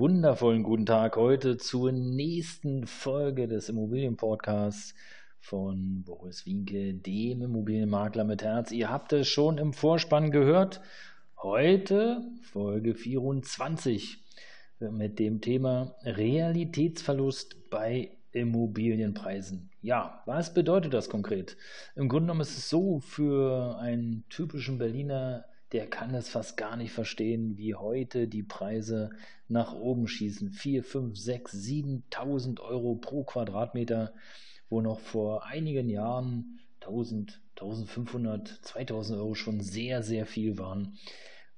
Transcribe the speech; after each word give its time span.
Wundervollen 0.00 0.62
guten 0.62 0.86
Tag 0.86 1.16
heute 1.16 1.58
zur 1.58 1.92
nächsten 1.92 2.86
Folge 2.86 3.46
des 3.46 3.68
Immobilienpodcasts 3.68 4.94
von 5.40 6.04
Boris 6.04 6.46
Winke, 6.46 6.94
dem 6.94 7.42
Immobilienmakler 7.42 8.24
mit 8.24 8.42
Herz. 8.42 8.72
Ihr 8.72 8.88
habt 8.88 9.12
es 9.12 9.28
schon 9.28 9.58
im 9.58 9.74
Vorspann 9.74 10.30
gehört. 10.30 10.80
Heute 11.42 12.22
Folge 12.40 12.94
24 12.94 14.24
mit 14.78 15.18
dem 15.18 15.42
Thema 15.42 15.94
Realitätsverlust 16.02 17.68
bei 17.68 18.16
Immobilienpreisen. 18.32 19.68
Ja, 19.82 20.22
was 20.24 20.54
bedeutet 20.54 20.94
das 20.94 21.10
konkret? 21.10 21.58
Im 21.94 22.08
Grunde 22.08 22.28
genommen 22.28 22.40
ist 22.40 22.56
es 22.56 22.70
so, 22.70 23.00
für 23.00 23.78
einen 23.78 24.24
typischen 24.30 24.78
Berliner, 24.78 25.44
der 25.72 25.86
kann 25.86 26.14
es 26.14 26.28
fast 26.28 26.56
gar 26.56 26.76
nicht 26.76 26.92
verstehen, 26.92 27.56
wie 27.56 27.74
heute 27.74 28.28
die 28.28 28.42
Preise 28.42 29.10
nach 29.48 29.74
oben 29.74 30.08
schießen. 30.08 30.50
4, 30.50 30.82
5, 30.84 31.16
6, 31.16 31.54
7.000 31.54 32.60
Euro 32.60 32.96
pro 32.96 33.24
Quadratmeter 33.24 34.12
wo 34.70 34.80
noch 34.80 35.00
vor 35.00 35.44
einigen 35.44 35.90
Jahren 35.90 36.60
1000, 36.80 37.42
1500, 37.56 38.48
2000 38.62 39.18
Euro 39.18 39.34
schon 39.34 39.60
sehr, 39.60 40.02
sehr 40.02 40.24
viel 40.24 40.56
waren. 40.58 40.96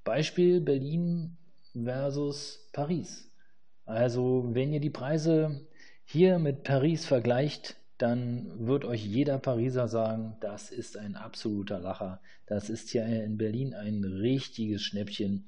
Beispiel 0.03 0.61
Berlin 0.61 1.37
versus 1.75 2.69
Paris. 2.73 3.31
Also 3.85 4.49
wenn 4.53 4.73
ihr 4.73 4.81
die 4.81 4.91
Preise 4.91 5.69
hier 6.05 6.39
mit 6.39 6.65
Paris 6.65 7.05
vergleicht, 7.07 7.77
dann 7.99 8.67
wird 8.67 8.85
euch 8.85 9.05
jeder 9.05 9.39
Pariser 9.39 9.87
sagen, 9.89 10.37
das 10.41 10.71
ist 10.71 10.97
ein 10.97 11.15
absoluter 11.15 11.79
Lacher. 11.79 12.21
Das 12.47 12.71
ist 12.71 12.91
hier 12.91 13.07
in 13.07 13.37
Berlin 13.37 13.75
ein 13.75 14.05
richtiges 14.05 14.83
Schnäppchen. 14.83 15.47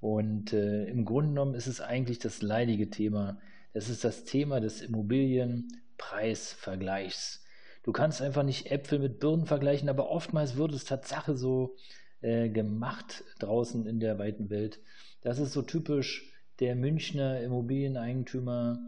Und 0.00 0.52
äh, 0.52 0.84
im 0.84 1.04
Grunde 1.04 1.30
genommen 1.30 1.54
ist 1.54 1.66
es 1.66 1.80
eigentlich 1.80 2.18
das 2.18 2.42
leidige 2.42 2.90
Thema. 2.90 3.38
Es 3.72 3.88
ist 3.88 4.04
das 4.04 4.24
Thema 4.24 4.60
des 4.60 4.82
Immobilien, 4.82 5.82
Preisvergleichs. 5.98 7.44
Du 7.82 7.92
kannst 7.92 8.22
einfach 8.22 8.42
nicht 8.42 8.70
Äpfel 8.70 8.98
mit 8.98 9.20
Birnen 9.20 9.46
vergleichen, 9.46 9.88
aber 9.88 10.10
oftmals 10.10 10.56
wird 10.56 10.72
es 10.72 10.84
Tatsache 10.84 11.36
so 11.36 11.76
äh, 12.20 12.48
gemacht 12.48 13.24
draußen 13.40 13.86
in 13.86 14.00
der 14.00 14.18
weiten 14.18 14.48
Welt. 14.48 14.80
Das 15.20 15.38
ist 15.38 15.52
so 15.52 15.62
typisch 15.62 16.32
der 16.60 16.76
Münchner 16.76 17.40
Immobilieneigentümer, 17.40 18.78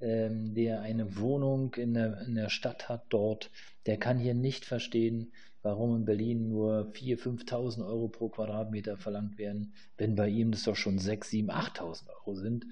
ähm, 0.00 0.54
der 0.54 0.82
eine 0.82 1.18
Wohnung 1.18 1.74
in 1.74 1.94
der, 1.94 2.22
in 2.22 2.34
der 2.34 2.48
Stadt 2.48 2.88
hat 2.88 3.04
dort, 3.08 3.50
der 3.86 3.96
kann 3.96 4.18
hier 4.18 4.34
nicht 4.34 4.64
verstehen, 4.64 5.32
warum 5.62 5.96
in 5.96 6.04
Berlin 6.04 6.48
nur 6.48 6.92
4.000, 6.92 7.48
5.000 7.48 7.86
Euro 7.86 8.08
pro 8.08 8.28
Quadratmeter 8.28 8.96
verlangt 8.96 9.38
werden, 9.38 9.74
wenn 9.96 10.14
bei 10.14 10.28
ihm 10.28 10.52
das 10.52 10.64
doch 10.64 10.76
schon 10.76 10.98
6.000, 10.98 11.46
7.000, 11.46 11.50
8.000 11.50 12.08
Euro 12.20 12.34
sind. 12.34 12.66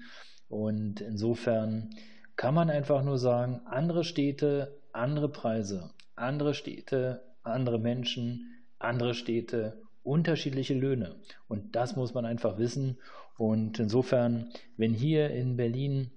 Und 0.47 1.01
insofern 1.01 1.89
kann 2.35 2.53
man 2.53 2.69
einfach 2.69 3.03
nur 3.03 3.17
sagen, 3.17 3.61
andere 3.65 4.03
Städte, 4.03 4.77
andere 4.93 5.29
Preise, 5.29 5.91
andere 6.15 6.53
Städte, 6.53 7.23
andere 7.43 7.79
Menschen, 7.79 8.63
andere 8.79 9.13
Städte, 9.13 9.81
unterschiedliche 10.03 10.73
Löhne. 10.73 11.15
Und 11.47 11.75
das 11.75 11.95
muss 11.95 12.13
man 12.13 12.25
einfach 12.25 12.57
wissen. 12.57 12.97
Und 13.37 13.79
insofern, 13.79 14.51
wenn 14.77 14.93
hier 14.93 15.31
in 15.31 15.57
Berlin 15.57 16.11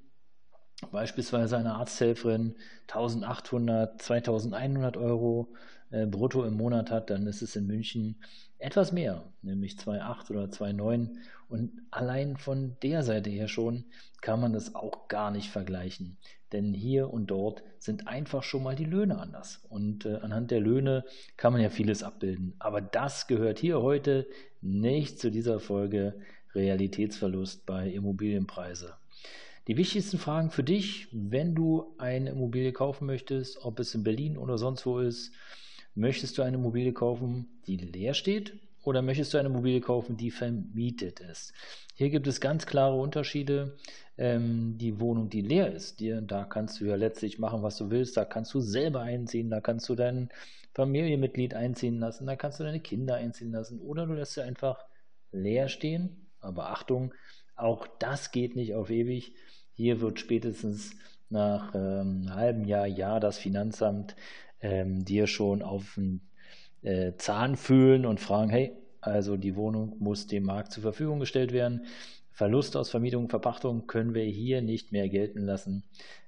beispielsweise 0.93 1.57
eine 1.57 1.75
Arzthelferin 1.75 2.55
1800, 2.89 4.01
2100 4.01 4.97
Euro 4.97 5.49
äh, 5.91 6.07
brutto 6.07 6.45
im 6.45 6.55
Monat 6.55 6.91
hat, 6.91 7.11
dann 7.11 7.27
ist 7.27 7.43
es 7.43 7.57
in 7.57 7.67
München 7.67 8.17
etwas 8.59 8.93
mehr, 8.93 9.25
nämlich 9.43 9.75
2,8 9.75 10.31
oder 10.31 10.45
2,9. 10.45 11.11
Und 11.49 11.73
allein 11.91 12.37
von 12.37 12.77
der 12.83 13.03
Seite 13.03 13.31
her 13.31 13.49
schon 13.49 13.85
kann 14.21 14.41
man 14.41 14.53
das 14.53 14.75
auch 14.75 15.09
gar 15.09 15.31
nicht 15.31 15.51
vergleichen. 15.51 16.19
Denn 16.53 16.75
hier 16.75 17.13
und 17.13 17.27
dort 17.29 17.63
sind 17.79 18.09
einfach 18.09 18.43
schon 18.43 18.63
mal 18.63 18.75
die 18.75 18.85
Löhne 18.85 19.19
anders. 19.19 19.65
Und 19.69 20.07
äh, 20.07 20.17
anhand 20.17 20.51
der 20.51 20.61
Löhne 20.61 21.05
kann 21.37 21.53
man 21.53 21.63
ja 21.63 21.71
vieles 21.71 22.03
abbilden. 22.03 22.55
Aber 22.59 22.81
das 22.81 23.27
gehört 23.27 23.59
hier 23.59 23.81
heute 23.83 24.27
nicht 24.61 25.19
zu 25.19 25.31
dieser 25.31 25.61
Folge 25.61 26.15
Realitätsverlust 26.55 27.67
bei 27.67 27.89
Immobilienpreise. 27.89 28.95
Die 29.69 29.77
wichtigsten 29.77 30.17
Fragen 30.17 30.51
für 30.51 30.65
dich, 30.65 31.09
wenn 31.13 31.55
du 31.55 31.95
eine 31.99 32.31
Immobilie 32.31 32.73
kaufen 32.73 33.05
möchtest, 33.05 33.63
ob 33.67 33.79
es 33.81 33.95
in 33.95 34.03
Berlin 34.03 34.39
oder 34.39 34.57
sonst 34.57 34.87
wo 34.87 34.99
ist, 34.99 35.31
möchtest 35.95 36.39
du 36.39 36.43
eine 36.43 36.57
Immobilie 36.57 36.95
kaufen, 36.95 37.61
die 37.67 37.77
leer 37.77 38.15
steht 38.15 38.59
oder 38.83 39.03
möchtest 39.03 39.35
du 39.35 39.39
eine 39.39 39.51
Immobilie 39.51 39.83
kaufen, 39.83 40.17
die 40.17 40.31
vermietet 40.31 41.21
ist? 41.21 41.53
Hier 41.95 42.09
gibt 42.09 42.27
es 42.27 42.41
ganz 42.41 42.65
klare 42.65 42.97
Unterschiede. 42.97 43.77
Ähm, 44.17 44.79
die 44.79 45.01
Wohnung, 45.01 45.29
die 45.29 45.43
leer 45.43 45.71
ist, 45.71 46.01
die, 46.01 46.19
da 46.23 46.45
kannst 46.45 46.81
du 46.81 46.87
ja 46.87 46.95
letztlich 46.95 47.39
machen, 47.39 47.63
was 47.63 47.77
du 47.77 47.91
willst. 47.91 48.17
Da 48.17 48.25
kannst 48.25 48.55
du 48.55 48.61
selber 48.61 49.03
einziehen, 49.03 49.51
da 49.51 49.61
kannst 49.61 49.87
du 49.91 49.95
dein 49.95 50.31
Familienmitglied 50.73 51.53
einziehen 51.53 51.99
lassen, 51.99 52.27
da 52.27 52.37
kannst 52.37 52.59
du 52.59 52.65
deine 52.65 52.81
Kinder 52.81 53.17
einziehen 53.17 53.53
lassen 53.53 53.81
oder 53.81 54.07
du 54.07 54.15
lässt 54.15 54.33
sie 54.33 54.43
einfach 54.43 54.83
leer 55.31 55.69
stehen. 55.69 56.31
Aber 56.41 56.71
Achtung, 56.71 57.13
auch 57.59 57.87
das 57.99 58.31
geht 58.31 58.57
nicht 58.57 58.75
auf 58.75 58.91
ewig. 58.91 59.33
Hier 59.75 60.01
wird 60.01 60.21
spätestens 60.21 60.93
nach 61.31 61.75
ähm, 61.75 62.23
einem 62.27 62.35
halben 62.35 62.65
Jahr, 62.65 62.87
Jahr 62.87 63.21
das 63.21 63.39
Finanzamt 63.39 64.17
ähm, 64.61 65.05
dir 65.05 65.27
schon 65.27 65.63
auf 65.63 65.95
den 65.97 66.21
äh, 66.83 67.13
Zahn 67.17 67.57
fühlen 67.57 68.07
und 68.07 68.21
fragen, 68.21 68.51
hey, 68.51 68.73
also 69.01 69.37
die 69.37 69.57
Wohnung 69.57 69.97
muss 69.99 70.27
dem 70.27 70.45
Markt 70.45 70.73
zur 70.73 70.83
Verfügung 70.83 71.21
gestellt 71.21 71.53
werden. 71.53 71.87
Verlust 72.33 72.77
aus 72.77 72.91
Vermietung 72.91 73.25
und 73.25 73.31
Verpachtung 73.31 73.87
können 73.87 74.15
wir 74.15 74.25
hier 74.25 74.63
nicht 74.63 74.93
mehr 74.93 75.09
gelten 75.09 75.41
lassen, 75.41 75.83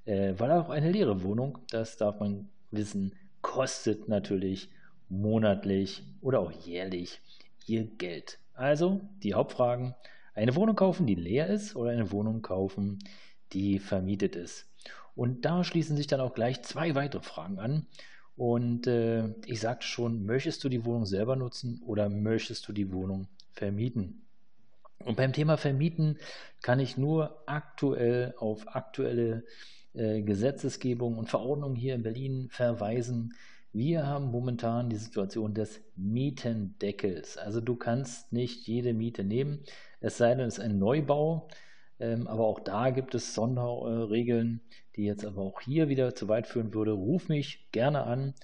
äh, 0.05 0.35
weil 0.37 0.51
auch 0.51 0.69
eine 0.69 0.91
leere 0.91 1.23
Wohnung, 1.23 1.59
das 1.71 1.97
darf 1.97 2.19
man 2.21 2.49
wissen, 2.71 3.15
kostet 3.43 4.09
natürlich 4.09 4.71
monatlich 5.09 6.03
oder 6.21 6.41
auch 6.41 6.53
jährlich 6.53 7.21
ihr 7.67 7.85
Geld. 7.85 8.39
Also 8.55 9.01
die 9.23 9.35
Hauptfragen, 9.35 9.95
eine 10.41 10.57
Wohnung 10.57 10.77
kaufen, 10.77 11.07
die 11.07 11.15
leer 11.15 11.49
ist 11.49 11.77
oder 11.77 11.91
eine 11.91 12.11
Wohnung 12.13 12.41
kaufen, 12.43 12.99
die 13.53 13.79
vermietet 13.79 14.37
ist. 14.37 14.67
Und 15.15 15.45
da 15.45 15.65
schließen 15.65 15.97
sich 15.97 16.07
dann 16.07 16.21
auch 16.21 16.35
gleich 16.35 16.63
zwei 16.63 16.95
weitere 16.95 17.23
Fragen 17.23 17.59
an. 17.59 17.87
Und 18.37 18.87
äh, 18.87 19.35
ich 19.45 19.61
sagte 19.61 19.87
schon, 19.87 20.25
möchtest 20.25 20.65
du 20.65 20.71
die 20.71 20.85
Wohnung 20.87 21.05
selber 21.05 21.37
nutzen 21.37 21.83
oder 21.85 22.09
möchtest 22.09 22.67
du 22.67 22.73
die 22.73 22.91
Wohnung 22.91 23.29
vermieten? 23.53 24.23
Und 25.05 25.17
beim 25.17 25.33
Thema 25.33 25.59
Vermieten 25.59 26.19
kann 26.63 26.81
ich 26.81 26.97
nur 26.97 27.43
aktuell 27.47 28.35
auf 28.39 28.75
aktuelle 28.75 29.45
äh, 29.93 30.23
Gesetzesgebung 30.23 31.19
und 31.19 31.29
Verordnungen 31.29 31.77
hier 31.77 31.95
in 31.95 32.03
Berlin 32.03 32.49
verweisen. 32.51 33.35
Wir 33.73 34.07
haben 34.07 34.33
momentan 34.33 34.91
die 34.91 34.97
Situation 34.97 35.55
des 35.55 35.81
Mietendeckels. 35.95 37.37
Also 37.37 37.61
du 37.61 37.77
kannst 37.77 38.33
nicht 38.33 38.67
jede 38.67 38.93
Miete 38.93 39.23
nehmen, 39.23 39.63
es 40.01 40.17
sei 40.17 40.35
denn, 40.35 40.47
es 40.47 40.59
ist 40.59 40.65
ein 40.65 40.79
Neubau. 40.79 41.49
Ähm, 42.01 42.27
aber 42.27 42.47
auch 42.47 42.61
da 42.61 42.91
gibt 42.91 43.15
es 43.15 43.35
Sonderregeln, 43.35 44.61
die 44.97 45.05
jetzt 45.05 45.25
aber 45.25 45.43
auch 45.43 45.61
hier 45.61 45.89
wieder 45.89 46.15
zu 46.15 46.27
weit 46.29 46.47
führen 46.47 46.75
würde. 46.75 46.93
Ruf 46.93 47.29
mich 47.29 47.71
gerne 47.71 48.05
an 48.05 48.35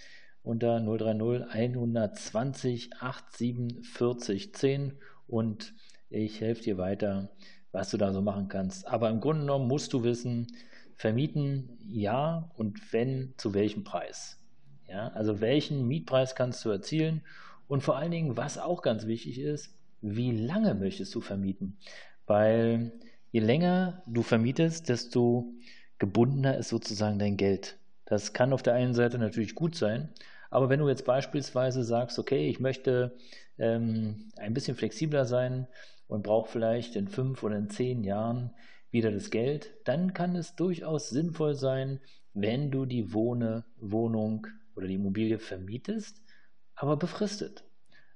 unter 0.43 0.79
030 0.79 1.49
120 1.51 2.91
87 3.01 4.55
10 4.55 4.93
und 5.27 5.75
ich 6.09 6.41
helfe 6.41 6.63
dir 6.63 6.79
weiter, 6.79 7.31
was 7.73 7.91
du 7.91 7.97
da 7.97 8.13
so 8.13 8.23
machen 8.23 8.49
kannst. 8.49 8.87
Aber 8.87 9.11
im 9.11 9.21
Grunde 9.21 9.41
genommen 9.41 9.67
musst 9.67 9.93
du 9.93 10.05
wissen, 10.05 10.47
vermieten 10.95 11.79
ja 11.81 12.51
und 12.57 12.93
wenn, 12.93 13.35
zu 13.39 13.55
welchem 13.55 13.83
Preis. 13.83 14.39
Ja, 14.89 15.09
also 15.09 15.41
welchen 15.41 15.87
Mietpreis 15.89 16.35
kannst 16.35 16.65
du 16.65 16.71
erzielen 16.71 17.23
und 17.69 17.83
vor 17.83 17.97
allen 17.97 18.11
Dingen, 18.13 18.37
was 18.37 18.59
auch 18.59 18.83
ganz 18.83 19.07
wichtig 19.07 19.39
ist, 19.39 19.75
wie 20.01 20.31
lange 20.31 20.75
möchtest 20.75 21.15
du 21.15 21.21
vermieten? 21.21 21.77
Weil 22.27 22.93
je 23.33 23.41
länger 23.41 24.03
du 24.07 24.23
vermietest, 24.23 24.89
desto 24.89 25.53
gebundener 25.99 26.57
ist 26.57 26.69
sozusagen 26.69 27.19
dein 27.19 27.37
Geld. 27.37 27.79
Das 28.05 28.33
kann 28.33 28.53
auf 28.53 28.63
der 28.63 28.75
einen 28.75 28.95
Seite 28.95 29.19
natürlich 29.19 29.55
gut 29.55 29.75
sein, 29.75 30.11
aber 30.51 30.69
wenn 30.69 30.79
du 30.79 30.89
jetzt 30.89 31.05
beispielsweise 31.05 31.83
sagst, 31.83 32.19
okay, 32.19 32.49
ich 32.49 32.61
möchte 32.61 33.17
ähm, 33.59 34.31
ein 34.37 34.55
bisschen 34.55 34.77
flexibler 34.77 35.25
sein 35.25 35.67
und 36.07 36.23
brauche 36.23 36.49
vielleicht 36.49 36.95
in 36.95 37.09
fünf 37.09 37.43
oder 37.43 37.57
in 37.57 37.69
zehn 37.69 38.05
Jahren 38.05 38.51
wieder 38.93 39.11
das 39.11 39.31
Geld, 39.31 39.75
dann 39.85 40.15
kann 40.15 40.37
es 40.37 40.55
durchaus 40.55 41.11
sinnvoll 41.11 41.55
sein, 41.55 42.01
wenn 42.33 42.71
du 42.71 42.87
die 42.87 43.13
Wohne, 43.13 43.65
Wohnung 43.81 44.47
oder 44.77 44.87
die 44.87 44.95
Immobilie 44.95 45.39
vermietest, 45.39 46.23
aber 46.75 46.97
befristet. 46.97 47.65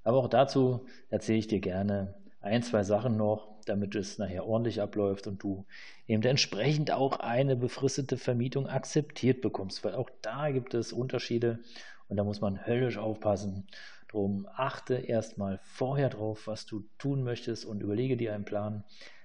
Aber 0.03 0.17
auch 0.17 0.27
dazu 0.27 0.85
erzähle 1.09 1.39
ich 1.39 1.47
dir 1.47 1.59
gerne 1.59 2.15
ein, 2.39 2.63
zwei 2.63 2.83
Sachen 2.83 3.17
noch, 3.17 3.51
damit 3.65 3.95
es 3.95 4.17
nachher 4.17 4.45
ordentlich 4.45 4.81
abläuft 4.81 5.27
und 5.27 5.43
du 5.43 5.65
eben 6.07 6.23
entsprechend 6.23 6.91
auch 6.91 7.19
eine 7.19 7.55
befristete 7.55 8.17
Vermietung 8.17 8.67
akzeptiert 8.67 9.41
bekommst, 9.41 9.83
weil 9.83 9.93
auch 9.93 10.09
da 10.21 10.49
gibt 10.49 10.73
es 10.73 10.93
Unterschiede 10.93 11.59
und 12.07 12.17
da 12.17 12.23
muss 12.23 12.41
man 12.41 12.65
höllisch 12.65 12.97
aufpassen. 12.97 13.67
Drum 14.09 14.47
achte 14.55 14.95
erstmal 14.95 15.59
vorher 15.63 16.09
drauf, 16.09 16.47
was 16.47 16.65
du 16.65 16.83
tun 16.97 17.23
möchtest 17.23 17.65
und 17.65 17.81
überlege 17.81 18.17
dir 18.17 18.33
einen 18.33 18.45
Plan, 18.45 18.83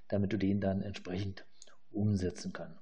damit 0.08 0.32
du 0.32 0.36
den 0.36 0.60
dann 0.60 0.82
entsprechend 0.82 1.44
umsetzen 1.90 2.52
kannst. 2.52 2.78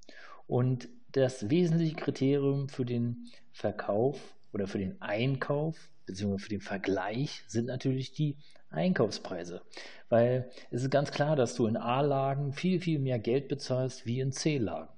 Und 0.47 0.89
das 1.13 1.49
wesentliche 1.49 1.95
Kriterium 1.95 2.69
für 2.69 2.85
den 2.85 3.31
Verkauf 3.53 4.35
oder 4.55 4.69
für 4.69 4.79
den 4.79 5.01
Einkauf 5.03 5.91
bzw. 6.07 6.39
für 6.39 6.49
den 6.49 6.61
Vergleich 6.61 7.43
sind 7.49 7.67
natürlich 7.67 8.13
die 8.13 8.39
Einkaufspreise. 8.71 9.63
Weil 10.09 10.51
es 10.71 10.83
ist 10.83 10.91
ganz 10.91 11.11
klar, 11.11 11.37
dass 11.37 11.55
du 11.55 11.67
in 11.67 11.77
A-Lagen 11.77 12.53
viel, 12.53 12.81
viel 12.81 12.99
mehr 12.99 13.19
Geld 13.19 13.49
bezahlst 13.49 14.07
wie 14.07 14.21
in 14.21 14.33
C-Lagen. 14.33 14.89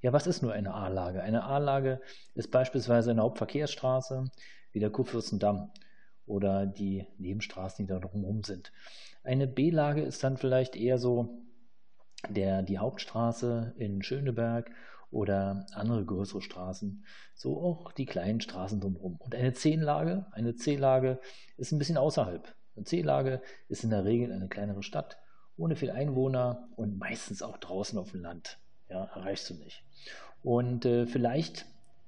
Ja, 0.00 0.12
was 0.12 0.26
ist 0.26 0.42
nur 0.42 0.52
eine 0.52 0.74
A-Lage? 0.74 1.22
Eine 1.22 1.44
A-Lage 1.44 2.00
ist 2.34 2.50
beispielsweise 2.50 3.10
eine 3.10 3.22
Hauptverkehrsstraße 3.22 4.30
wie 4.72 4.80
der 4.80 4.90
Kurfürstendamm 4.90 5.70
oder 6.26 6.66
die 6.66 7.06
Nebenstraßen, 7.18 7.86
die 7.86 7.92
da 7.92 8.00
drumherum 8.00 8.42
sind. 8.42 8.72
Eine 9.22 9.46
B-Lage 9.46 10.02
ist 10.02 10.24
dann 10.24 10.36
vielleicht 10.36 10.74
eher 10.74 10.98
so 10.98 11.42
der, 12.28 12.62
die 12.62 12.78
Hauptstraße 12.78 13.74
in 13.76 14.02
Schöneberg 14.02 14.70
oder 15.12 15.66
andere 15.72 16.04
größere 16.04 16.42
Straßen, 16.42 17.04
so 17.34 17.60
auch 17.60 17.92
die 17.92 18.06
kleinen 18.06 18.40
Straßen 18.40 18.80
drumherum. 18.80 19.16
Und 19.20 19.34
eine 19.34 19.52
C-Lage, 19.52 20.26
eine 20.32 20.56
C-Lage 20.56 21.20
ist 21.56 21.70
ein 21.72 21.78
bisschen 21.78 21.98
außerhalb. 21.98 22.54
Eine 22.74 22.84
C-Lage 22.84 23.42
ist 23.68 23.84
in 23.84 23.90
der 23.90 24.04
Regel 24.04 24.32
eine 24.32 24.48
kleinere 24.48 24.82
Stadt 24.82 25.18
ohne 25.56 25.76
viel 25.76 25.90
Einwohner 25.90 26.66
und 26.76 26.98
meistens 26.98 27.42
auch 27.42 27.58
draußen 27.58 27.98
auf 27.98 28.12
dem 28.12 28.22
Land. 28.22 28.58
Ja, 28.88 29.04
erreichst 29.04 29.50
du 29.50 29.54
nicht. 29.54 29.84
Und 30.42 30.84
äh, 30.86 31.06
vielleicht 31.06 31.66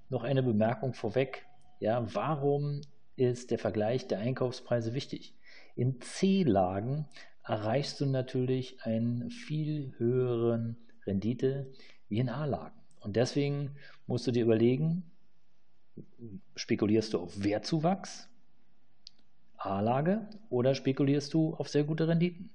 noch 0.08 0.24
eine 0.24 0.42
Bemerkung 0.42 0.94
vorweg. 0.94 1.46
Ja, 1.78 2.06
warum 2.14 2.80
ist 3.16 3.50
der 3.50 3.58
Vergleich 3.58 4.08
der 4.08 4.18
Einkaufspreise 4.18 4.94
wichtig? 4.94 5.34
In 5.76 6.00
C-Lagen 6.00 7.06
erreichst 7.44 8.00
du 8.00 8.06
natürlich 8.06 8.82
einen 8.82 9.30
viel 9.30 9.92
höheren 9.98 10.78
Rendite 11.06 11.72
wie 12.08 12.18
in 12.18 12.28
A-Lagen. 12.28 12.83
Und 13.04 13.16
deswegen 13.16 13.76
musst 14.06 14.26
du 14.26 14.32
dir 14.32 14.42
überlegen, 14.42 15.04
spekulierst 16.56 17.12
du 17.12 17.20
auf 17.20 17.44
Wertzuwachs, 17.44 18.28
A-Lage, 19.56 20.28
oder 20.50 20.74
spekulierst 20.74 21.32
du 21.34 21.54
auf 21.54 21.68
sehr 21.68 21.84
gute 21.84 22.08
Renditen, 22.08 22.50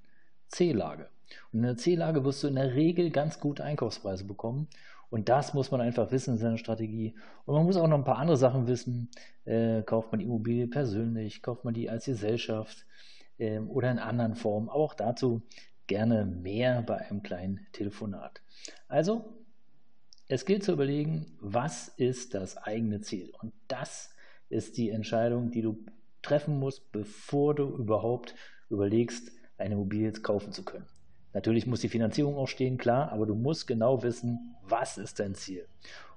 C-Lage. 0.48 1.08
Und 1.52 1.60
in 1.60 1.62
der 1.62 1.76
C-Lage 1.76 2.24
wirst 2.24 2.42
du 2.42 2.48
in 2.48 2.56
der 2.56 2.74
Regel 2.74 3.10
ganz 3.10 3.38
gute 3.40 3.64
Einkaufspreise 3.64 4.24
bekommen. 4.24 4.68
Und 5.08 5.28
das 5.28 5.54
muss 5.54 5.70
man 5.70 5.80
einfach 5.80 6.12
wissen 6.12 6.34
in 6.34 6.38
seiner 6.38 6.58
Strategie. 6.58 7.14
Und 7.44 7.54
man 7.54 7.64
muss 7.64 7.76
auch 7.76 7.88
noch 7.88 7.98
ein 7.98 8.04
paar 8.04 8.18
andere 8.18 8.36
Sachen 8.36 8.66
wissen. 8.66 9.10
Äh, 9.44 9.82
kauft 9.82 10.12
man 10.12 10.20
die 10.20 10.24
Immobilie 10.26 10.66
persönlich, 10.66 11.42
kauft 11.42 11.64
man 11.64 11.74
die 11.74 11.90
als 11.90 12.04
Gesellschaft 12.04 12.86
äh, 13.38 13.58
oder 13.58 13.90
in 13.90 13.98
anderen 13.98 14.34
Formen. 14.34 14.68
Aber 14.68 14.78
auch 14.78 14.94
dazu 14.94 15.42
gerne 15.86 16.24
mehr 16.24 16.82
bei 16.82 16.98
einem 16.98 17.22
kleinen 17.22 17.66
Telefonat. 17.72 18.40
Also 18.86 19.39
es 20.30 20.44
gilt 20.44 20.62
zu 20.62 20.72
überlegen, 20.72 21.26
was 21.40 21.88
ist 21.88 22.34
das 22.34 22.56
eigene 22.56 23.00
Ziel? 23.00 23.32
Und 23.42 23.52
das 23.66 24.14
ist 24.48 24.76
die 24.76 24.90
Entscheidung, 24.90 25.50
die 25.50 25.60
du 25.60 25.84
treffen 26.22 26.58
musst, 26.60 26.92
bevor 26.92 27.56
du 27.56 27.64
überhaupt 27.76 28.36
überlegst, 28.68 29.32
eine 29.58 29.74
Immobilie 29.74 30.12
kaufen 30.12 30.52
zu 30.52 30.64
können. 30.64 30.86
Natürlich 31.32 31.66
muss 31.66 31.80
die 31.80 31.88
Finanzierung 31.88 32.36
auch 32.36 32.46
stehen, 32.46 32.78
klar, 32.78 33.10
aber 33.10 33.26
du 33.26 33.34
musst 33.34 33.66
genau 33.66 34.04
wissen, 34.04 34.54
was 34.62 34.98
ist 34.98 35.18
dein 35.18 35.34
Ziel. 35.34 35.66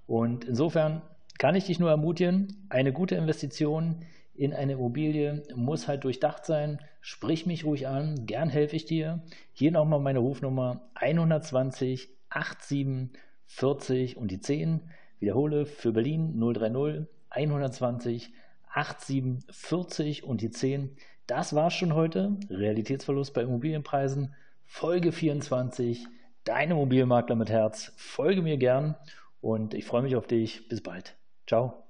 Und 0.05 0.45
insofern 0.45 1.01
kann 1.39 1.55
ich 1.55 1.65
dich 1.65 1.79
nur 1.79 1.89
ermutigen, 1.89 2.67
eine 2.69 2.93
gute 2.93 3.15
Investition 3.15 4.05
in 4.35 4.53
eine 4.53 4.73
Immobilie 4.73 5.43
muss 5.55 5.87
halt 5.87 6.03
durchdacht 6.03 6.45
sein. 6.45 6.79
Sprich 7.01 7.45
mich 7.45 7.65
ruhig 7.65 7.87
an, 7.87 8.25
gern 8.25 8.49
helfe 8.49 8.75
ich 8.75 8.85
dir. 8.85 9.23
Hier 9.53 9.71
nochmal 9.71 9.99
meine 9.99 10.19
Rufnummer 10.19 10.89
120 10.95 12.09
87 12.29 13.09
40 13.53 14.17
und 14.17 14.31
die 14.31 14.39
10. 14.39 14.81
Wiederhole 15.19 15.65
für 15.65 15.91
Berlin 15.91 16.39
030 16.39 17.07
120 17.29 18.33
87 18.73 19.45
40 19.51 20.23
und 20.23 20.41
die 20.41 20.49
10. 20.49 20.95
Das 21.27 21.53
war's 21.53 21.73
schon 21.73 21.93
heute. 21.93 22.37
Realitätsverlust 22.49 23.33
bei 23.33 23.43
Immobilienpreisen. 23.43 24.35
Folge 24.65 25.11
24. 25.11 26.07
Dein 26.43 26.71
Immobilienmakler 26.71 27.35
mit 27.35 27.49
Herz. 27.49 27.93
Folge 27.95 28.41
mir 28.41 28.57
gern 28.57 28.95
und 29.39 29.73
ich 29.73 29.85
freue 29.85 30.01
mich 30.01 30.15
auf 30.15 30.27
dich. 30.27 30.67
Bis 30.67 30.81
bald. 30.81 31.15
Ciao. 31.47 31.82